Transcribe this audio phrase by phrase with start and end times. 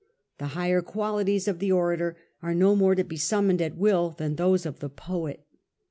[0.39, 4.35] The higher qualities of the orator are no more to be summoned at will than
[4.35, 5.45] those of the poet.